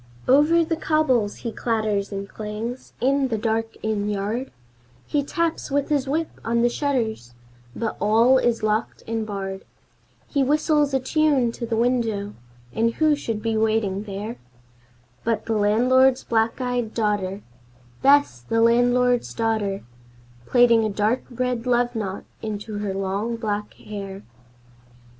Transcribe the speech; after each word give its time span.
Over 0.27 0.65
the 0.65 0.75
cobbles 0.75 1.35
he 1.45 1.51
clatters 1.51 2.11
and 2.11 2.27
clangs 2.27 2.93
in 2.99 3.27
the 3.27 3.37
dark 3.37 3.75
inn 3.83 4.09
yard, 4.09 4.49
He 5.05 5.23
taps 5.23 5.69
with 5.69 5.89
his 5.89 6.07
whip 6.07 6.41
on 6.43 6.63
the 6.63 6.69
shutters, 6.69 7.35
but 7.75 7.97
all 8.01 8.39
is 8.39 8.63
locked 8.63 9.03
and 9.07 9.27
barred, 9.27 9.63
He 10.27 10.43
whistles 10.43 10.95
a 10.95 10.99
tune 10.99 11.51
to 11.51 11.67
the 11.67 11.75
window, 11.77 12.33
and 12.73 12.95
who 12.95 13.15
should 13.15 13.43
be 13.43 13.55
waiting 13.55 14.05
there 14.05 14.37
But 15.23 15.45
the 15.45 15.53
landlord's 15.53 16.23
black 16.23 16.59
eyed 16.59 16.95
daughter 16.95 17.43
Bess, 18.01 18.41
the 18.41 18.59
landlord's 18.61 19.35
daughter 19.35 19.83
Plaiting 20.47 20.83
a 20.83 20.89
dark 20.89 21.25
red 21.29 21.67
love 21.67 21.95
knot 21.95 22.23
into 22.41 22.79
her 22.79 22.95
long 22.95 23.35
black 23.35 23.75
hair. 23.75 24.23